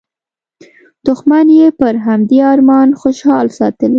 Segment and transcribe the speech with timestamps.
[1.05, 3.89] دوښمن یې پر همدې ارمان خوشحال ساتلی.